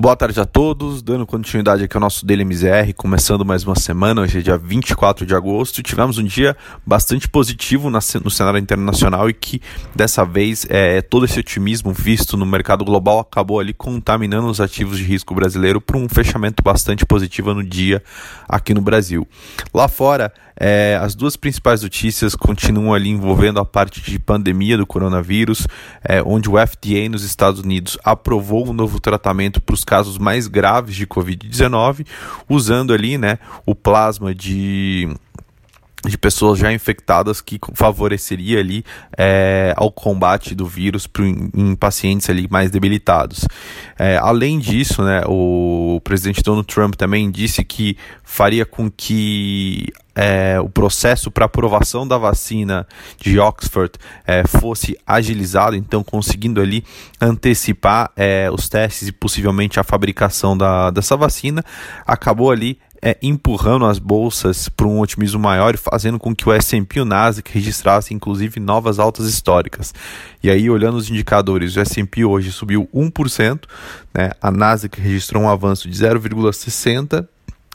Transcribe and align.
Boa 0.00 0.16
tarde 0.16 0.40
a 0.40 0.46
todos, 0.46 1.02
dando 1.02 1.26
continuidade 1.26 1.84
aqui 1.84 1.94
ao 1.94 2.00
nosso 2.00 2.24
Daily 2.24 2.42
começando 2.96 3.44
mais 3.44 3.64
uma 3.64 3.74
semana, 3.74 4.22
hoje 4.22 4.38
é 4.38 4.40
dia 4.40 4.56
24 4.56 5.26
de 5.26 5.34
agosto. 5.34 5.82
Tivemos 5.82 6.16
um 6.16 6.24
dia 6.24 6.56
bastante 6.86 7.28
positivo 7.28 7.90
no 7.90 8.30
cenário 8.30 8.58
internacional 8.58 9.28
e 9.28 9.34
que 9.34 9.60
dessa 9.94 10.24
vez 10.24 10.66
é, 10.70 11.02
todo 11.02 11.26
esse 11.26 11.38
otimismo 11.38 11.92
visto 11.92 12.34
no 12.34 12.46
mercado 12.46 12.82
global 12.82 13.18
acabou 13.18 13.60
ali 13.60 13.74
contaminando 13.74 14.48
os 14.48 14.58
ativos 14.58 14.96
de 14.96 15.04
risco 15.04 15.34
brasileiro 15.34 15.82
para 15.82 15.98
um 15.98 16.08
fechamento 16.08 16.62
bastante 16.62 17.04
positivo 17.04 17.52
no 17.52 17.62
dia 17.62 18.02
aqui 18.48 18.72
no 18.72 18.80
Brasil. 18.80 19.28
Lá 19.74 19.86
fora, 19.86 20.32
é, 20.62 20.98
as 21.00 21.14
duas 21.14 21.36
principais 21.36 21.82
notícias 21.82 22.34
continuam 22.34 22.92
ali 22.92 23.08
envolvendo 23.08 23.58
a 23.58 23.64
parte 23.64 24.02
de 24.02 24.18
pandemia 24.18 24.76
do 24.76 24.86
coronavírus, 24.86 25.66
é, 26.04 26.22
onde 26.22 26.50
o 26.50 26.54
FDA 26.54 27.08
nos 27.10 27.24
Estados 27.24 27.60
Unidos 27.60 27.96
aprovou 28.04 28.68
um 28.68 28.72
novo 28.74 29.00
tratamento 29.00 29.60
para 29.60 29.74
os 29.74 29.84
casos 29.90 30.18
mais 30.18 30.46
graves 30.46 30.94
de 30.94 31.04
Covid-19, 31.04 32.06
usando 32.48 32.92
ali 32.92 33.18
né, 33.18 33.40
o 33.66 33.74
plasma 33.74 34.32
de 34.32 35.12
de 36.06 36.16
pessoas 36.16 36.58
já 36.58 36.72
infectadas 36.72 37.40
que 37.40 37.58
favoreceria 37.74 38.58
ali 38.58 38.84
é, 39.16 39.74
ao 39.76 39.92
combate 39.92 40.54
do 40.54 40.66
vírus 40.66 41.06
pro, 41.06 41.24
em, 41.24 41.74
pacientes 41.74 42.30
ali 42.30 42.48
mais 42.50 42.70
debilitados. 42.70 43.46
É, 43.98 44.16
além 44.16 44.58
disso, 44.58 45.02
né, 45.02 45.22
o 45.26 46.00
presidente 46.02 46.42
Donald 46.42 46.66
Trump 46.66 46.94
também 46.94 47.30
disse 47.30 47.62
que 47.64 47.96
faria 48.24 48.64
com 48.64 48.90
que 48.90 49.92
é, 50.14 50.60
o 50.60 50.68
processo 50.68 51.30
para 51.30 51.46
aprovação 51.46 52.06
da 52.06 52.18
vacina 52.18 52.86
de 53.18 53.38
Oxford 53.38 53.92
é, 54.26 54.46
fosse 54.46 54.98
agilizado, 55.06 55.76
então 55.76 56.02
conseguindo 56.02 56.60
ali 56.60 56.84
antecipar 57.20 58.10
é, 58.16 58.50
os 58.50 58.68
testes 58.68 59.08
e 59.08 59.12
possivelmente 59.12 59.78
a 59.78 59.84
fabricação 59.84 60.56
da, 60.56 60.90
dessa 60.90 61.16
vacina, 61.16 61.64
acabou 62.06 62.50
ali 62.50 62.78
é, 63.02 63.16
empurrando 63.22 63.84
as 63.86 63.98
bolsas 63.98 64.68
para 64.68 64.86
um 64.86 65.00
otimismo 65.00 65.40
maior 65.40 65.74
e 65.74 65.78
fazendo 65.78 66.18
com 66.18 66.34
que 66.34 66.48
o 66.48 66.52
S&P 66.52 66.98
e 66.98 67.02
o 67.02 67.04
Nasdaq 67.04 67.50
registrassem 67.52 68.16
inclusive 68.16 68.60
novas 68.60 68.98
altas 68.98 69.26
históricas. 69.26 69.94
E 70.42 70.50
aí, 70.50 70.68
olhando 70.68 70.96
os 70.96 71.10
indicadores, 71.10 71.76
o 71.76 71.80
S&P 71.80 72.24
hoje 72.24 72.52
subiu 72.52 72.88
1%, 72.94 73.60
né? 74.14 74.30
a 74.40 74.50
Nasdaq 74.50 75.00
registrou 75.00 75.42
um 75.42 75.48
avanço 75.48 75.88
de 75.88 75.96
0,60%, 75.96 77.26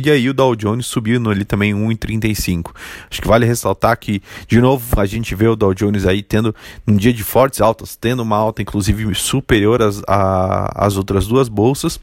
e 0.00 0.10
aí 0.10 0.28
o 0.28 0.34
Dow 0.34 0.54
Jones 0.54 0.86
subiu 0.86 1.20
ali 1.28 1.44
também 1.44 1.74
1,35. 1.74 2.70
Acho 3.10 3.20
que 3.20 3.26
vale 3.26 3.44
ressaltar 3.44 3.98
que, 3.98 4.22
de 4.46 4.60
novo, 4.60 5.00
a 5.00 5.04
gente 5.04 5.34
vê 5.34 5.48
o 5.48 5.56
Dow 5.56 5.74
Jones 5.74 6.06
aí 6.06 6.22
tendo 6.22 6.54
um 6.86 6.94
dia 6.94 7.12
de 7.12 7.24
fortes 7.24 7.60
altas, 7.60 7.96
tendo 7.96 8.22
uma 8.22 8.36
alta 8.36 8.62
inclusive 8.62 9.12
superior 9.16 9.82
às, 9.82 10.00
às 10.06 10.96
outras 10.96 11.26
duas 11.26 11.48
bolsas. 11.48 11.98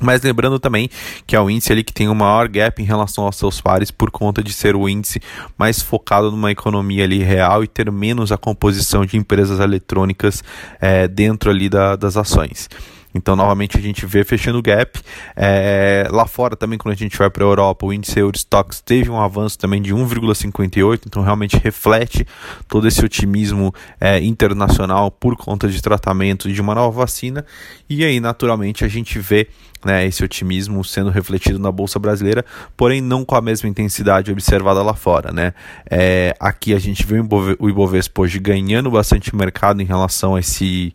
Mas 0.00 0.22
lembrando 0.22 0.58
também 0.58 0.88
que 1.26 1.34
é 1.34 1.40
o 1.40 1.50
índice 1.50 1.72
ali 1.72 1.82
que 1.82 1.92
tem 1.92 2.08
o 2.08 2.14
maior 2.14 2.48
gap 2.48 2.80
em 2.80 2.84
relação 2.84 3.24
aos 3.24 3.36
seus 3.36 3.60
pares 3.60 3.90
por 3.90 4.10
conta 4.10 4.42
de 4.42 4.52
ser 4.52 4.76
o 4.76 4.88
índice 4.88 5.20
mais 5.56 5.82
focado 5.82 6.30
numa 6.30 6.50
economia 6.50 7.04
ali 7.04 7.22
real 7.22 7.64
e 7.64 7.68
ter 7.68 7.90
menos 7.90 8.30
a 8.30 8.38
composição 8.38 9.04
de 9.04 9.16
empresas 9.16 9.58
eletrônicas 9.58 10.42
é, 10.80 11.08
dentro 11.08 11.50
ali 11.50 11.68
da, 11.68 11.96
das 11.96 12.16
ações. 12.16 12.68
Então, 13.14 13.34
novamente, 13.34 13.78
a 13.78 13.80
gente 13.80 14.04
vê 14.04 14.22
fechando 14.22 14.58
o 14.58 14.62
gap. 14.62 15.00
É, 15.34 16.06
lá 16.10 16.26
fora 16.26 16.54
também, 16.54 16.78
quando 16.78 16.94
a 16.94 16.96
gente 16.96 17.16
vai 17.16 17.30
para 17.30 17.44
a 17.44 17.48
Europa, 17.48 17.86
o 17.86 17.92
índice 17.92 18.18
Eurostox 18.18 18.80
teve 18.80 19.10
um 19.10 19.20
avanço 19.20 19.58
também 19.58 19.80
de 19.80 19.94
1,58, 19.94 21.02
então 21.06 21.22
realmente 21.22 21.56
reflete 21.56 22.26
todo 22.68 22.86
esse 22.86 23.04
otimismo 23.04 23.74
é, 24.00 24.18
internacional 24.20 25.10
por 25.10 25.36
conta 25.36 25.68
de 25.68 25.80
tratamento 25.80 26.52
de 26.52 26.60
uma 26.60 26.74
nova 26.74 26.98
vacina. 27.00 27.44
E 27.88 28.04
aí, 28.04 28.20
naturalmente, 28.20 28.84
a 28.84 28.88
gente 28.88 29.18
vê 29.18 29.48
né, 29.84 30.06
esse 30.06 30.22
otimismo 30.22 30.84
sendo 30.84 31.10
refletido 31.10 31.58
na 31.58 31.70
Bolsa 31.70 31.98
Brasileira, 31.98 32.44
porém 32.76 33.00
não 33.00 33.24
com 33.24 33.36
a 33.36 33.40
mesma 33.40 33.68
intensidade 33.68 34.30
observada 34.30 34.82
lá 34.82 34.94
fora. 34.94 35.32
Né? 35.32 35.54
É, 35.88 36.34
aqui 36.38 36.74
a 36.74 36.78
gente 36.78 37.06
vê 37.06 37.20
o 37.20 37.68
Ibovespa 37.68 38.22
hoje 38.22 38.38
ganhando 38.38 38.90
bastante 38.90 39.34
mercado 39.34 39.80
em 39.80 39.84
relação 39.84 40.34
a 40.34 40.40
esse 40.40 40.92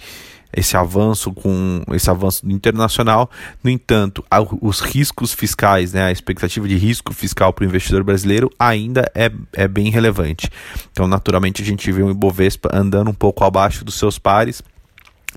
esse 0.55 0.77
avanço 0.77 1.31
com 1.31 1.83
esse 1.93 2.09
avanço 2.09 2.49
internacional. 2.49 3.29
No 3.63 3.69
entanto, 3.69 4.23
os 4.61 4.79
riscos 4.79 5.33
fiscais, 5.33 5.93
né, 5.93 6.05
a 6.05 6.11
expectativa 6.11 6.67
de 6.67 6.75
risco 6.75 7.13
fiscal 7.13 7.51
para 7.51 7.63
o 7.63 7.67
investidor 7.67 8.03
brasileiro 8.03 8.49
ainda 8.57 9.09
é, 9.15 9.31
é 9.53 9.67
bem 9.67 9.89
relevante. 9.89 10.49
Então, 10.91 11.07
naturalmente, 11.07 11.61
a 11.61 11.65
gente 11.65 11.91
vê 11.91 12.03
o 12.03 12.11
Ibovespa 12.11 12.69
andando 12.73 13.09
um 13.09 13.13
pouco 13.13 13.43
abaixo 13.43 13.83
dos 13.83 13.95
seus 13.95 14.19
pares 14.19 14.61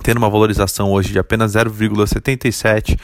tendo 0.02 0.18
uma 0.18 0.28
valorização 0.28 0.92
hoje 0.92 1.12
de 1.12 1.18
apenas 1.18 1.52
0,77, 1.52 2.98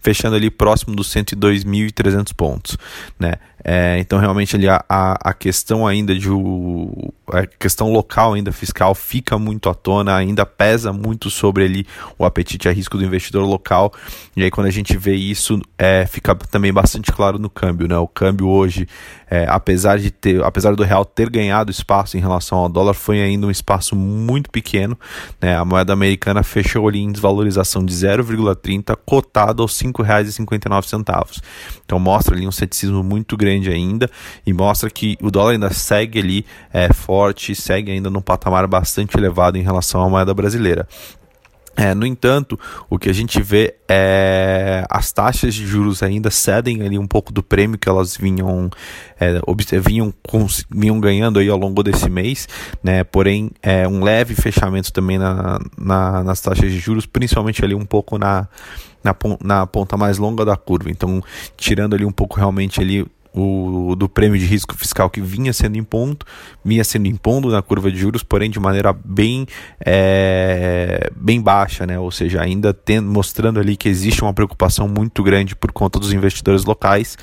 fechando 0.00 0.36
ali 0.36 0.50
próximo 0.50 0.94
dos 0.96 1.12
102.300 1.12 2.32
pontos, 2.34 2.78
né? 3.18 3.34
É, 3.64 3.98
então 3.98 4.18
realmente 4.18 4.54
ali 4.54 4.68
a, 4.68 4.84
a, 4.88 5.34
questão 5.34 5.84
ainda 5.84 6.14
de 6.14 6.30
o, 6.30 7.12
a 7.32 7.44
questão 7.44 7.90
local 7.90 8.34
ainda 8.34 8.52
fiscal 8.52 8.94
fica 8.94 9.36
muito 9.36 9.68
à 9.68 9.74
tona, 9.74 10.14
ainda 10.14 10.46
pesa 10.46 10.92
muito 10.92 11.28
sobre 11.28 11.64
ali 11.64 11.86
o 12.16 12.24
apetite 12.24 12.68
a 12.68 12.72
risco 12.72 12.96
do 12.96 13.04
investidor 13.04 13.44
local. 13.44 13.92
E 14.36 14.44
aí 14.44 14.50
quando 14.50 14.68
a 14.68 14.70
gente 14.70 14.96
vê 14.96 15.14
isso, 15.14 15.60
é, 15.76 16.06
fica 16.06 16.34
também 16.36 16.72
bastante 16.72 17.10
claro 17.10 17.38
no 17.38 17.50
câmbio, 17.50 17.88
né? 17.88 17.98
O 17.98 18.06
câmbio 18.06 18.46
hoje, 18.46 18.86
é, 19.28 19.44
apesar 19.48 19.98
de 19.98 20.10
ter, 20.10 20.42
apesar 20.44 20.76
do 20.76 20.84
real 20.84 21.04
ter 21.04 21.28
ganhado 21.28 21.70
espaço 21.70 22.16
em 22.16 22.20
relação 22.20 22.58
ao 22.58 22.68
dólar, 22.68 22.94
foi 22.94 23.20
ainda 23.20 23.46
um 23.46 23.50
espaço 23.50 23.96
muito 23.96 24.50
pequeno, 24.50 24.96
né? 25.40 25.56
A 25.56 25.64
moeda 25.64 25.92
americana 25.92 26.44
fechou 26.44 26.86
ali 26.86 27.00
em 27.00 27.10
desvalorização 27.10 27.84
de 27.84 27.92
0,30, 27.92 28.96
cotado 29.04 29.62
aos 29.62 29.80
R$ 29.80 29.88
5,59. 29.88 31.42
Então 31.84 31.98
mostra 31.98 32.36
ali 32.36 32.46
um 32.46 32.52
ceticismo 32.52 33.02
muito 33.02 33.36
grande 33.36 33.47
grande 33.48 33.70
ainda 33.70 34.10
e 34.46 34.52
mostra 34.52 34.90
que 34.90 35.16
o 35.22 35.30
dólar 35.30 35.52
ainda 35.52 35.70
segue 35.70 36.18
ali 36.18 36.46
é, 36.72 36.92
forte, 36.92 37.54
segue 37.54 37.90
ainda 37.90 38.10
num 38.10 38.20
patamar 38.20 38.66
bastante 38.66 39.16
elevado 39.16 39.56
em 39.56 39.62
relação 39.62 40.02
à 40.02 40.08
moeda 40.08 40.34
brasileira. 40.34 40.86
É, 41.78 41.94
no 41.94 42.04
entanto, 42.04 42.58
o 42.90 42.98
que 42.98 43.08
a 43.08 43.12
gente 43.12 43.40
vê 43.40 43.76
é 43.88 44.84
as 44.90 45.12
taxas 45.12 45.54
de 45.54 45.64
juros 45.64 46.02
ainda 46.02 46.28
cedem 46.28 46.82
ali 46.82 46.98
um 46.98 47.06
pouco 47.06 47.32
do 47.32 47.40
prêmio 47.40 47.78
que 47.78 47.88
elas 47.88 48.16
vinham, 48.16 48.68
é, 49.18 49.40
vinham, 49.78 50.12
vinham 50.68 50.98
ganhando 50.98 51.38
aí 51.38 51.48
ao 51.48 51.56
longo 51.56 51.84
desse 51.84 52.10
mês, 52.10 52.48
né? 52.82 53.04
Porém, 53.04 53.52
é 53.62 53.86
um 53.86 54.02
leve 54.02 54.34
fechamento 54.34 54.92
também 54.92 55.18
na, 55.18 55.60
na, 55.78 56.24
nas 56.24 56.40
taxas 56.40 56.68
de 56.68 56.80
juros, 56.80 57.06
principalmente 57.06 57.64
ali 57.64 57.76
um 57.76 57.86
pouco 57.86 58.18
na, 58.18 58.48
na, 59.04 59.14
na 59.40 59.64
ponta 59.64 59.96
mais 59.96 60.18
longa 60.18 60.44
da 60.44 60.56
curva. 60.56 60.90
Então, 60.90 61.22
tirando 61.56 61.94
ali 61.94 62.04
um 62.04 62.10
pouco 62.10 62.36
realmente 62.36 62.80
ali 62.80 63.06
o, 63.34 63.94
do 63.96 64.08
prêmio 64.08 64.38
de 64.38 64.46
risco 64.46 64.76
fiscal 64.76 65.08
que 65.10 65.20
vinha 65.20 65.52
sendo 65.52 65.76
impondo, 65.76 66.24
vinha 66.64 66.84
sendo 66.84 67.06
impondo 67.06 67.50
na 67.50 67.62
curva 67.62 67.90
de 67.90 67.98
juros, 67.98 68.22
porém 68.22 68.50
de 68.50 68.58
maneira 68.58 68.92
bem, 68.92 69.46
é, 69.84 71.10
bem 71.16 71.40
baixa, 71.40 71.86
né? 71.86 71.98
ou 71.98 72.10
seja, 72.10 72.40
ainda 72.42 72.72
tendo, 72.72 73.10
mostrando 73.10 73.60
ali 73.60 73.76
que 73.76 73.88
existe 73.88 74.22
uma 74.22 74.32
preocupação 74.32 74.88
muito 74.88 75.22
grande 75.22 75.54
por 75.54 75.72
conta 75.72 75.98
dos 75.98 76.12
investidores 76.12 76.64
locais 76.64 77.16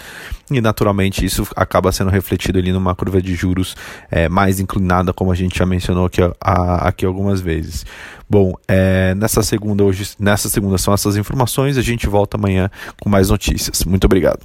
e 0.50 0.62
naturalmente 0.62 1.26
isso 1.26 1.48
acaba 1.56 1.92
sendo 1.92 2.12
refletido 2.12 2.60
ali 2.60 2.72
numa 2.72 2.94
curva 2.94 3.22
de 3.22 3.34
juros 3.34 3.76
é, 4.12 4.30
mais 4.30 4.60
inclinada, 4.60 5.12
como 5.12 5.32
a 5.32 5.36
gente 5.36 5.58
já 5.58 5.66
mencionou 5.66 6.06
aqui, 6.06 6.22
a, 6.40 6.88
aqui 6.88 7.06
algumas 7.06 7.42
vezes. 7.42 7.86
Bom, 8.30 8.54
é, 8.68 9.14
nessa 9.16 9.44
segunda 9.44 9.84
hoje, 9.84 10.16
nessa 10.20 10.50
segunda 10.50 10.78
são 10.78 10.94
essas 10.94 11.16
informações. 11.16 11.78
A 11.78 11.82
gente 11.82 12.08
volta 12.08 12.38
amanhã 12.38 12.70
com 13.00 13.10
mais 13.10 13.30
notícias. 13.30 13.84
Muito 13.84 14.06
obrigado. 14.06 14.40